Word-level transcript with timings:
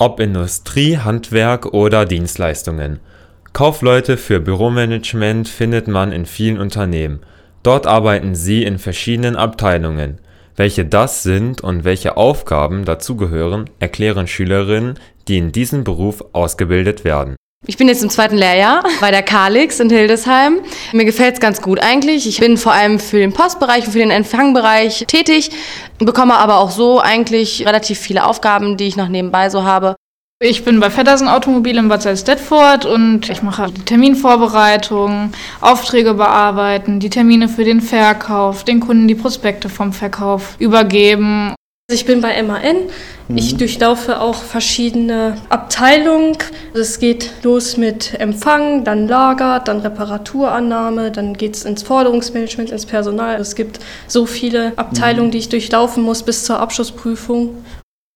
Ob 0.00 0.18
Industrie, 0.18 0.98
Handwerk 0.98 1.66
oder 1.66 2.04
Dienstleistungen. 2.04 2.98
Kaufleute 3.52 4.16
für 4.16 4.40
Büromanagement 4.40 5.48
findet 5.48 5.86
man 5.86 6.10
in 6.10 6.26
vielen 6.26 6.58
Unternehmen. 6.58 7.20
Dort 7.62 7.86
arbeiten 7.86 8.34
sie 8.34 8.64
in 8.64 8.80
verschiedenen 8.80 9.36
Abteilungen. 9.36 10.18
Welche 10.56 10.84
das 10.84 11.22
sind 11.22 11.60
und 11.60 11.84
welche 11.84 12.16
Aufgaben 12.16 12.84
dazugehören, 12.84 13.70
erklären 13.78 14.26
Schülerinnen, 14.26 14.98
die 15.28 15.38
in 15.38 15.52
diesem 15.52 15.84
Beruf 15.84 16.24
ausgebildet 16.32 17.04
werden. 17.04 17.36
Ich 17.66 17.78
bin 17.78 17.88
jetzt 17.88 18.02
im 18.02 18.10
zweiten 18.10 18.36
Lehrjahr 18.36 18.82
bei 19.00 19.10
der 19.10 19.22
Kalix 19.22 19.80
in 19.80 19.88
Hildesheim. 19.88 20.58
Mir 20.92 21.06
gefällt 21.06 21.34
es 21.34 21.40
ganz 21.40 21.62
gut 21.62 21.80
eigentlich. 21.80 22.28
Ich 22.28 22.38
bin 22.38 22.58
vor 22.58 22.72
allem 22.72 22.98
für 22.98 23.18
den 23.18 23.32
Postbereich 23.32 23.86
und 23.86 23.92
für 23.92 24.00
den 24.00 24.10
Empfangbereich 24.10 25.04
tätig, 25.06 25.50
bekomme 25.98 26.34
aber 26.34 26.58
auch 26.58 26.70
so 26.70 27.00
eigentlich 27.00 27.66
relativ 27.66 27.98
viele 27.98 28.26
Aufgaben, 28.26 28.76
die 28.76 28.84
ich 28.84 28.96
noch 28.96 29.08
nebenbei 29.08 29.48
so 29.48 29.64
habe. 29.64 29.96
Ich 30.42 30.62
bin 30.62 30.78
bei 30.78 30.90
Feddersen 30.90 31.26
Automobil 31.26 31.78
in 31.78 31.88
Bad 31.88 32.02
Salzdetford 32.02 32.84
und 32.84 33.30
ich 33.30 33.42
mache 33.42 33.70
die 33.70 33.80
Terminvorbereitung, 33.80 35.32
Aufträge 35.62 36.12
bearbeiten, 36.12 37.00
die 37.00 37.08
Termine 37.08 37.48
für 37.48 37.64
den 37.64 37.80
Verkauf, 37.80 38.64
den 38.64 38.80
Kunden 38.80 39.08
die 39.08 39.14
Prospekte 39.14 39.70
vom 39.70 39.94
Verkauf 39.94 40.56
übergeben. 40.58 41.54
Ich 41.94 42.06
bin 42.06 42.20
bei 42.20 42.42
MAN. 42.42 42.90
Ich 43.36 43.52
mhm. 43.52 43.58
durchlaufe 43.58 44.20
auch 44.20 44.42
verschiedene 44.42 45.36
Abteilungen. 45.48 46.36
Es 46.74 46.98
geht 46.98 47.30
los 47.44 47.76
mit 47.76 48.18
Empfang, 48.18 48.82
dann 48.82 49.06
Lager, 49.06 49.60
dann 49.60 49.78
Reparaturannahme, 49.78 51.12
dann 51.12 51.34
geht 51.34 51.54
es 51.54 51.64
ins 51.64 51.84
Forderungsmanagement, 51.84 52.70
ins 52.70 52.84
Personal. 52.84 53.40
Es 53.40 53.54
gibt 53.54 53.78
so 54.08 54.26
viele 54.26 54.72
Abteilungen, 54.76 55.28
mhm. 55.28 55.32
die 55.32 55.38
ich 55.38 55.48
durchlaufen 55.50 56.02
muss 56.02 56.24
bis 56.24 56.44
zur 56.44 56.58
Abschlussprüfung. 56.58 57.64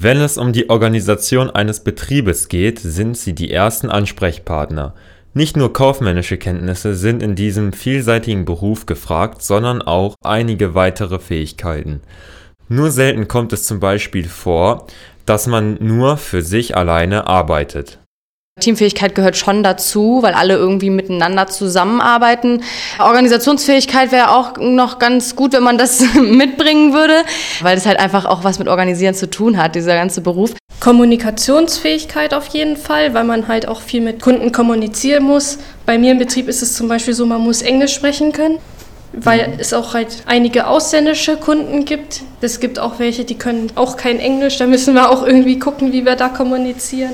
Wenn 0.00 0.20
es 0.20 0.38
um 0.38 0.52
die 0.52 0.70
Organisation 0.70 1.50
eines 1.50 1.80
Betriebes 1.80 2.48
geht, 2.48 2.78
sind 2.78 3.16
sie 3.16 3.32
die 3.32 3.50
ersten 3.50 3.90
Ansprechpartner. 3.90 4.94
Nicht 5.32 5.56
nur 5.56 5.72
kaufmännische 5.72 6.38
Kenntnisse 6.38 6.94
sind 6.94 7.24
in 7.24 7.34
diesem 7.34 7.72
vielseitigen 7.72 8.44
Beruf 8.44 8.86
gefragt, 8.86 9.42
sondern 9.42 9.82
auch 9.82 10.14
einige 10.22 10.76
weitere 10.76 11.18
Fähigkeiten. 11.18 12.02
Nur 12.68 12.90
selten 12.90 13.28
kommt 13.28 13.52
es 13.52 13.66
zum 13.66 13.78
Beispiel 13.78 14.28
vor, 14.28 14.86
dass 15.26 15.46
man 15.46 15.76
nur 15.80 16.16
für 16.16 16.42
sich 16.42 16.76
alleine 16.76 17.26
arbeitet. 17.26 17.98
Teamfähigkeit 18.60 19.16
gehört 19.16 19.36
schon 19.36 19.64
dazu, 19.64 20.20
weil 20.22 20.32
alle 20.32 20.54
irgendwie 20.54 20.88
miteinander 20.88 21.48
zusammenarbeiten. 21.48 22.62
Organisationsfähigkeit 23.00 24.12
wäre 24.12 24.30
auch 24.30 24.56
noch 24.58 25.00
ganz 25.00 25.34
gut, 25.34 25.52
wenn 25.52 25.64
man 25.64 25.76
das 25.76 26.00
mitbringen 26.14 26.92
würde, 26.92 27.24
weil 27.62 27.76
es 27.76 27.84
halt 27.84 27.98
einfach 27.98 28.24
auch 28.24 28.44
was 28.44 28.60
mit 28.60 28.68
Organisieren 28.68 29.14
zu 29.14 29.28
tun 29.28 29.58
hat, 29.58 29.74
dieser 29.74 29.96
ganze 29.96 30.20
Beruf. 30.20 30.54
Kommunikationsfähigkeit 30.78 32.32
auf 32.32 32.46
jeden 32.46 32.76
Fall, 32.76 33.12
weil 33.12 33.24
man 33.24 33.48
halt 33.48 33.66
auch 33.66 33.80
viel 33.80 34.00
mit 34.00 34.22
Kunden 34.22 34.52
kommunizieren 34.52 35.24
muss. 35.24 35.58
Bei 35.84 35.98
mir 35.98 36.12
im 36.12 36.18
Betrieb 36.18 36.46
ist 36.48 36.62
es 36.62 36.74
zum 36.74 36.88
Beispiel 36.88 37.14
so, 37.14 37.26
man 37.26 37.40
muss 37.40 37.60
Englisch 37.60 37.94
sprechen 37.94 38.32
können 38.32 38.58
weil 39.20 39.48
mhm. 39.48 39.54
es 39.58 39.72
auch 39.72 39.94
halt 39.94 40.22
einige 40.26 40.66
ausländische 40.66 41.36
Kunden 41.36 41.84
gibt. 41.84 42.22
Es 42.40 42.60
gibt 42.60 42.78
auch 42.78 42.98
welche, 42.98 43.24
die 43.24 43.36
können 43.36 43.72
auch 43.74 43.96
kein 43.96 44.18
Englisch. 44.18 44.58
Da 44.58 44.66
müssen 44.66 44.94
wir 44.94 45.10
auch 45.10 45.26
irgendwie 45.26 45.58
gucken, 45.58 45.92
wie 45.92 46.04
wir 46.04 46.16
da 46.16 46.28
kommunizieren. 46.28 47.12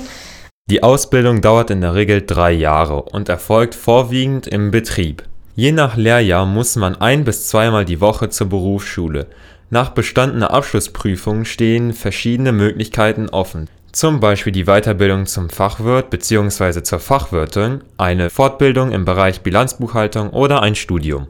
Die 0.71 0.83
Ausbildung 0.83 1.41
dauert 1.41 1.71
in 1.71 1.81
der 1.81 1.95
Regel 1.95 2.23
drei 2.25 2.53
Jahre 2.53 3.03
und 3.03 3.29
erfolgt 3.29 3.75
vorwiegend 3.75 4.47
im 4.47 4.71
Betrieb. 4.71 5.25
Je 5.57 5.73
nach 5.73 5.97
Lehrjahr 5.97 6.47
muss 6.47 6.77
man 6.77 6.95
ein 7.01 7.25
bis 7.25 7.49
zweimal 7.49 7.85
die 7.85 8.01
Woche 8.01 8.29
zur 8.29 8.49
Berufsschule. 8.49 9.27
Nach 9.69 9.91
bestandener 9.91 10.53
Abschlussprüfung 10.53 11.45
stehen 11.45 11.93
verschiedene 11.93 12.53
Möglichkeiten 12.53 13.29
offen. 13.29 13.69
Zum 13.93 14.21
Beispiel 14.21 14.53
die 14.53 14.65
Weiterbildung 14.65 15.27
zum 15.27 15.51
Fachwirt 15.51 16.11
bzw. 16.11 16.83
zur 16.85 17.01
Fachwirtin, 17.01 17.81
eine 17.99 18.31
Fortbildung 18.31 18.93
im 18.93 19.05
Bereich 19.05 19.41
Bilanzbuchhaltung 19.41 20.31
oder 20.31 20.63
ein 20.63 20.77
Studium. 20.77 21.27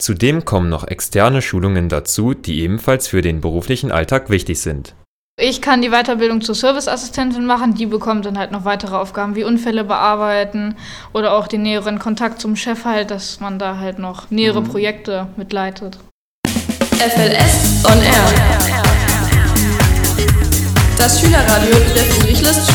Zudem 0.00 0.46
kommen 0.46 0.70
noch 0.70 0.88
externe 0.88 1.42
Schulungen 1.42 1.90
dazu, 1.90 2.32
die 2.32 2.62
ebenfalls 2.62 3.06
für 3.06 3.20
den 3.20 3.42
beruflichen 3.42 3.92
Alltag 3.92 4.30
wichtig 4.30 4.60
sind. 4.60 4.94
Ich 5.38 5.60
kann 5.60 5.82
die 5.82 5.90
Weiterbildung 5.90 6.40
zur 6.40 6.54
Serviceassistentin 6.54 7.44
machen, 7.44 7.74
die 7.74 7.84
bekommt 7.84 8.24
dann 8.24 8.38
halt 8.38 8.50
noch 8.50 8.64
weitere 8.64 8.96
Aufgaben 8.96 9.36
wie 9.36 9.44
Unfälle 9.44 9.84
bearbeiten 9.84 10.74
oder 11.12 11.34
auch 11.34 11.48
den 11.48 11.62
näheren 11.62 11.98
Kontakt 11.98 12.40
zum 12.40 12.56
Chef 12.56 12.86
halt, 12.86 13.10
dass 13.10 13.40
man 13.40 13.58
da 13.58 13.76
halt 13.78 13.98
noch 13.98 14.30
nähere 14.30 14.62
mhm. 14.62 14.68
Projekte 14.68 15.26
mitleitet. 15.36 15.98
FLS 16.46 17.84
on 17.84 18.02
Air. 18.02 18.24
Das 20.96 21.20
Schülerradio 21.20 21.74
der 21.94 22.04
Friedrich-List-Schule. 22.04 22.69